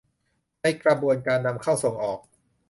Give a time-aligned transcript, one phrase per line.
[0.61, 2.19] ในกระบวนการนำเข้าส่งออก